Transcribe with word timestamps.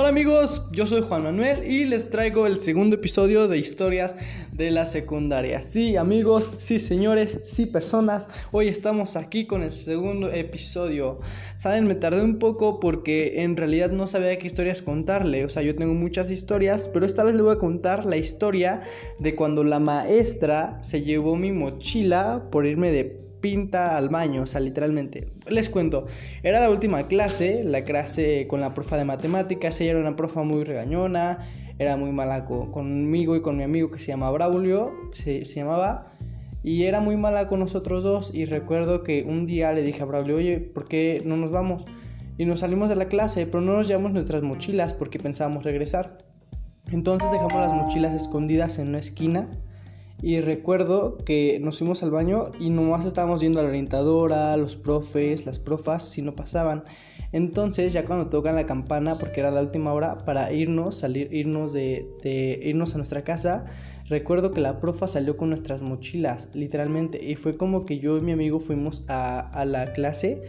Hola 0.00 0.08
amigos, 0.08 0.62
yo 0.72 0.86
soy 0.86 1.02
Juan 1.02 1.24
Manuel 1.24 1.70
y 1.70 1.84
les 1.84 2.08
traigo 2.08 2.46
el 2.46 2.62
segundo 2.62 2.96
episodio 2.96 3.48
de 3.48 3.58
historias 3.58 4.14
de 4.50 4.70
la 4.70 4.86
secundaria. 4.86 5.60
Sí 5.60 5.98
amigos, 5.98 6.52
sí 6.56 6.78
señores, 6.78 7.38
sí 7.46 7.66
personas, 7.66 8.26
hoy 8.50 8.68
estamos 8.68 9.14
aquí 9.16 9.46
con 9.46 9.62
el 9.62 9.74
segundo 9.74 10.30
episodio. 10.32 11.20
Saben, 11.54 11.86
me 11.86 11.96
tardé 11.96 12.22
un 12.22 12.38
poco 12.38 12.80
porque 12.80 13.42
en 13.42 13.58
realidad 13.58 13.90
no 13.90 14.06
sabía 14.06 14.38
qué 14.38 14.46
historias 14.46 14.80
contarle, 14.80 15.44
o 15.44 15.50
sea, 15.50 15.60
yo 15.60 15.76
tengo 15.76 15.92
muchas 15.92 16.30
historias, 16.30 16.88
pero 16.88 17.04
esta 17.04 17.22
vez 17.22 17.34
les 17.34 17.42
voy 17.42 17.52
a 17.52 17.58
contar 17.58 18.06
la 18.06 18.16
historia 18.16 18.80
de 19.18 19.34
cuando 19.36 19.64
la 19.64 19.80
maestra 19.80 20.78
se 20.82 21.02
llevó 21.02 21.36
mi 21.36 21.52
mochila 21.52 22.48
por 22.50 22.64
irme 22.64 22.90
de 22.90 23.29
pinta 23.40 23.96
al 23.96 24.08
baño, 24.08 24.42
o 24.42 24.46
sea, 24.46 24.60
literalmente. 24.60 25.28
Les 25.48 25.68
cuento, 25.68 26.06
era 26.42 26.60
la 26.60 26.70
última 26.70 27.06
clase, 27.08 27.64
la 27.64 27.84
clase 27.84 28.46
con 28.48 28.60
la 28.60 28.74
profa 28.74 28.96
de 28.96 29.04
matemáticas, 29.04 29.80
ella 29.80 29.92
era 29.92 30.00
una 30.00 30.16
profa 30.16 30.42
muy 30.42 30.64
regañona, 30.64 31.46
era 31.78 31.96
muy 31.96 32.12
mala 32.12 32.44
conmigo 32.44 33.36
y 33.36 33.42
con 33.42 33.56
mi 33.56 33.62
amigo 33.62 33.90
que 33.90 33.98
se 33.98 34.08
llama 34.08 34.30
Braulio, 34.30 34.92
se, 35.12 35.44
llamaba, 35.44 36.12
y 36.62 36.84
era 36.84 37.00
muy 37.00 37.16
mala 37.16 37.46
con 37.46 37.60
nosotros 37.60 38.04
dos, 38.04 38.30
y 38.34 38.44
recuerdo 38.44 39.02
que 39.02 39.24
un 39.26 39.46
día 39.46 39.72
le 39.72 39.82
dije 39.82 40.02
a 40.02 40.04
Braulio, 40.04 40.36
oye, 40.36 40.58
¿por 40.60 40.88
qué 40.88 41.22
no 41.24 41.36
nos 41.36 41.50
vamos? 41.50 41.84
Y 42.36 42.44
nos 42.44 42.60
salimos 42.60 42.88
de 42.88 42.96
la 42.96 43.06
clase, 43.06 43.46
pero 43.46 43.60
no 43.60 43.72
nos 43.72 43.88
llevamos 43.88 44.12
nuestras 44.12 44.42
mochilas 44.42 44.94
porque 44.94 45.18
pensábamos 45.18 45.64
regresar. 45.64 46.18
Entonces 46.90 47.30
dejamos 47.30 47.54
las 47.54 47.72
mochilas 47.72 48.14
escondidas 48.14 48.78
en 48.78 48.88
una 48.88 48.98
esquina 48.98 49.48
y 50.22 50.40
recuerdo 50.40 51.16
que 51.18 51.58
nos 51.60 51.78
fuimos 51.78 52.02
al 52.02 52.10
baño 52.10 52.50
y 52.58 52.70
nomás 52.70 53.06
estábamos 53.06 53.40
viendo 53.40 53.60
a 53.60 53.62
la 53.62 53.70
orientadora, 53.70 54.56
los 54.56 54.76
profes, 54.76 55.46
las 55.46 55.58
profas, 55.58 56.08
si 56.08 56.20
no 56.22 56.34
pasaban. 56.34 56.82
Entonces, 57.32 57.92
ya 57.92 58.04
cuando 58.04 58.28
tocan 58.28 58.56
la 58.56 58.66
campana, 58.66 59.16
porque 59.16 59.40
era 59.40 59.50
la 59.50 59.60
última 59.60 59.92
hora, 59.92 60.18
para 60.24 60.52
irnos, 60.52 60.96
salir, 60.98 61.32
irnos 61.32 61.72
de, 61.72 62.60
irnos 62.62 62.94
a 62.94 62.98
nuestra 62.98 63.22
casa, 63.22 63.66
recuerdo 64.08 64.50
que 64.50 64.60
la 64.60 64.80
profa 64.80 65.06
salió 65.06 65.36
con 65.36 65.50
nuestras 65.50 65.80
mochilas, 65.80 66.48
literalmente. 66.54 67.24
Y 67.24 67.36
fue 67.36 67.56
como 67.56 67.86
que 67.86 67.98
yo 67.98 68.18
y 68.18 68.20
mi 68.20 68.32
amigo 68.32 68.60
fuimos 68.60 69.04
a, 69.08 69.40
a 69.40 69.64
la 69.64 69.92
clase. 69.92 70.42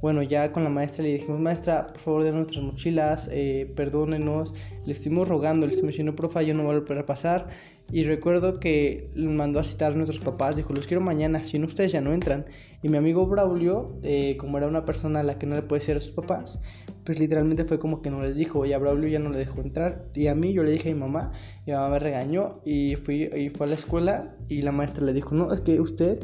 Bueno, 0.00 0.22
ya 0.22 0.50
con 0.50 0.64
la 0.64 0.70
maestra 0.70 1.04
le 1.04 1.12
dijimos, 1.12 1.38
maestra, 1.38 1.86
por 1.86 1.98
favor, 1.98 2.24
de 2.24 2.32
nuestras 2.32 2.64
mochilas, 2.64 3.28
eh, 3.30 3.70
perdónenos. 3.76 4.52
Le 4.84 4.92
estuvimos 4.94 5.28
rogando, 5.28 5.66
le 5.66 5.72
estuvimos 5.74 5.92
diciendo, 5.92 6.16
profa, 6.16 6.42
yo 6.42 6.54
no 6.54 6.64
voy 6.64 6.74
a 6.74 6.78
volver 6.80 6.98
a 6.98 7.06
pasar. 7.06 7.50
Y 7.92 8.04
recuerdo 8.04 8.58
que 8.58 9.10
mandó 9.16 9.60
a 9.60 9.64
citar 9.64 9.92
a 9.92 9.94
nuestros 9.94 10.18
papás, 10.18 10.56
dijo, 10.56 10.72
los 10.72 10.86
quiero 10.86 11.02
mañana, 11.02 11.44
si 11.44 11.58
no 11.58 11.66
ustedes 11.66 11.92
ya 11.92 12.00
no 12.00 12.14
entran. 12.14 12.46
Y 12.82 12.88
mi 12.88 12.96
amigo 12.96 13.26
Braulio, 13.26 13.98
eh, 14.02 14.38
como 14.38 14.56
era 14.56 14.66
una 14.66 14.86
persona 14.86 15.20
a 15.20 15.22
la 15.22 15.38
que 15.38 15.44
no 15.44 15.54
le 15.54 15.62
puede 15.62 15.80
decir 15.80 15.96
a 15.96 16.00
sus 16.00 16.12
papás, 16.12 16.58
pues 17.04 17.20
literalmente 17.20 17.64
fue 17.64 17.78
como 17.78 18.00
que 18.00 18.10
no 18.10 18.22
les 18.22 18.34
dijo, 18.34 18.64
y 18.64 18.72
a 18.72 18.78
Braulio 18.78 19.10
ya 19.10 19.18
no 19.18 19.28
le 19.28 19.38
dejó 19.38 19.60
entrar. 19.60 20.06
Y 20.14 20.28
a 20.28 20.34
mí 20.34 20.54
yo 20.54 20.64
le 20.64 20.70
dije 20.70 20.90
a 20.90 20.94
mi 20.94 21.00
mamá, 21.00 21.32
mi 21.66 21.74
mamá 21.74 21.90
me 21.90 21.98
regañó 21.98 22.62
y 22.64 22.96
fui 22.96 23.24
y 23.24 23.50
fue 23.50 23.66
a 23.66 23.68
la 23.68 23.74
escuela 23.74 24.36
y 24.48 24.62
la 24.62 24.72
maestra 24.72 25.04
le 25.04 25.12
dijo, 25.12 25.34
no, 25.34 25.52
es 25.52 25.60
que 25.60 25.78
usted 25.78 26.18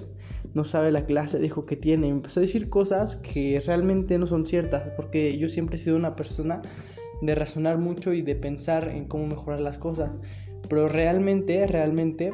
no 0.55 0.64
sabe 0.64 0.91
la 0.91 1.05
clase, 1.05 1.38
dijo 1.38 1.66
que 1.66 1.77
tiene. 1.77 2.06
Y 2.06 2.10
empezó 2.10 2.41
a 2.41 2.42
decir 2.42 2.70
cosas 2.70 3.16
que 3.16 3.60
realmente 3.64 4.16
no 4.16 4.27
son 4.27 4.47
ciertas, 4.47 4.91
porque 4.92 5.36
yo 5.36 5.50
siempre 5.50 5.77
he 5.77 5.78
sido 5.78 5.97
una 5.97 6.16
persona 6.16 6.62
de 7.20 7.34
razonar 7.34 7.78
mucho 7.78 8.12
y 8.12 8.22
de 8.22 8.36
pensar 8.36 8.88
en 8.88 9.05
cómo 9.06 9.27
mejorar 9.27 9.60
las 9.60 9.77
cosas. 9.77 10.12
Pero 10.68 10.88
realmente, 10.88 11.66
realmente 11.66 12.32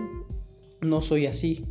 no 0.80 1.00
soy 1.00 1.26
así. 1.26 1.64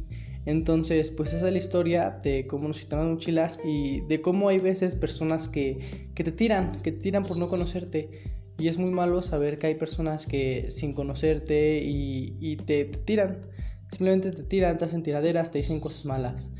Entonces, 0.46 1.12
pues 1.12 1.34
esa 1.34 1.48
es 1.48 1.54
la 1.54 1.58
historia 1.58 2.20
de 2.24 2.48
cómo 2.48 2.68
nos 2.68 2.80
quitan 2.80 3.00
las 3.00 3.08
mochilas 3.08 3.60
y 3.64 4.02
de 4.02 4.22
cómo 4.22 4.50
hay 4.50 4.60
veces 4.60 4.96
personas 4.96 5.48
que, 5.48 6.10
que 6.16 6.24
te 6.24 6.32
tiran, 6.32 6.82
que 6.82 6.92
te 6.92 7.00
tiran 7.00 7.24
por 7.24 7.38
no 7.38 7.48
conocerte. 7.48 8.10
Y 8.60 8.68
es 8.68 8.78
muy 8.78 8.92
malo 8.92 9.22
saber 9.22 9.58
que 9.58 9.68
hay 9.68 9.76
personas 9.76 10.26
que 10.26 10.70
sin 10.70 10.94
conocerte 10.94 11.82
y, 11.84 12.38
y 12.40 12.58
te, 12.58 12.86
te, 12.86 12.98
tiran. 13.00 13.48
Simplemente 13.92 14.32
te 14.32 14.44
tiran, 14.44 14.78
te 14.78 14.86
hacen 14.86 15.04
tiraderas, 15.04 15.52
te 15.52 15.60
dicen 15.60 15.80
cosas 15.80 16.06
malas. 16.06 16.52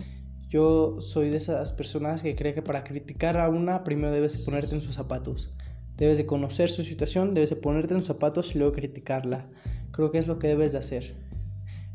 Yo 0.48 1.02
soy 1.02 1.30
de 1.30 1.38
esas 1.38 1.72
personas 1.74 2.22
que 2.22 2.36
cree 2.36 2.54
que 2.54 2.62
para 2.62 2.84
criticar 2.84 3.38
a 3.38 3.50
una 3.50 3.84
primero 3.84 4.12
debes 4.12 4.38
ponerte 4.38 4.76
en 4.76 4.82
sus 4.82 4.96
zapatos. 4.96 5.54
Debes 5.98 6.18
de 6.18 6.26
conocer 6.26 6.70
su 6.70 6.84
situación, 6.84 7.34
debes 7.34 7.50
de 7.52 7.56
ponerte 7.56 7.94
en 7.94 8.00
sus 8.00 8.08
zapatos 8.08 8.56
y 8.56 8.60
luego 8.60 8.74
criticarla 8.74 9.48
creo 9.94 10.12
que 10.12 10.18
es 10.18 10.28
lo 10.28 10.40
que 10.40 10.48
debes 10.48 10.74
de 10.74 10.80
hacer. 10.80 11.16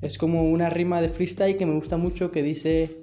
Es 0.01 0.17
como 0.17 0.51
una 0.51 0.71
rima 0.71 1.03
de 1.03 1.11
freestyle 1.11 1.59
que 1.59 1.67
me 1.67 1.75
gusta 1.75 1.99
mucho 1.99 2.31
que 2.31 2.43
dice, 2.43 3.03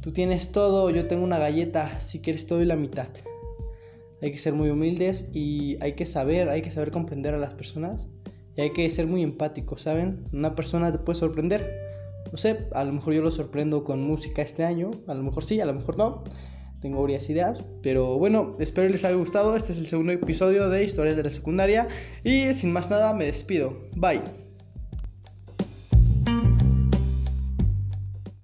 tú 0.00 0.12
tienes 0.12 0.52
todo, 0.52 0.90
yo 0.90 1.08
tengo 1.08 1.24
una 1.24 1.38
galleta, 1.38 2.00
si 2.00 2.20
quieres 2.20 2.46
todo 2.46 2.62
y 2.62 2.66
la 2.66 2.76
mitad. 2.76 3.08
Hay 4.22 4.30
que 4.30 4.38
ser 4.38 4.52
muy 4.52 4.68
humildes 4.68 5.30
y 5.32 5.78
hay 5.80 5.94
que 5.94 6.04
saber, 6.04 6.50
hay 6.50 6.60
que 6.60 6.70
saber 6.70 6.90
comprender 6.90 7.34
a 7.34 7.38
las 7.38 7.54
personas 7.54 8.06
y 8.54 8.60
hay 8.60 8.70
que 8.74 8.88
ser 8.90 9.06
muy 9.06 9.22
empáticos, 9.22 9.82
¿saben? 9.82 10.26
Una 10.32 10.54
persona 10.54 10.92
te 10.92 10.98
puede 10.98 11.18
sorprender. 11.18 11.74
No 12.30 12.36
sé, 12.36 12.68
a 12.72 12.84
lo 12.84 12.92
mejor 12.92 13.14
yo 13.14 13.22
lo 13.22 13.30
sorprendo 13.30 13.82
con 13.82 14.02
música 14.02 14.42
este 14.42 14.62
año, 14.62 14.90
a 15.06 15.14
lo 15.14 15.22
mejor 15.22 15.42
sí, 15.42 15.58
a 15.60 15.64
lo 15.64 15.72
mejor 15.72 15.96
no. 15.96 16.22
Tengo 16.80 17.02
varias 17.02 17.28
ideas, 17.28 17.64
pero 17.82 18.18
bueno, 18.18 18.56
espero 18.58 18.88
les 18.88 19.04
haya 19.04 19.16
gustado. 19.16 19.54
Este 19.54 19.72
es 19.72 19.78
el 19.78 19.86
segundo 19.86 20.12
episodio 20.12 20.70
de 20.70 20.82
Historias 20.84 21.16
de 21.16 21.24
la 21.24 21.30
Secundaria 21.30 21.88
y 22.24 22.54
sin 22.54 22.72
más 22.72 22.88
nada 22.88 23.12
me 23.12 23.26
despido. 23.26 23.76
Bye. 23.96 24.49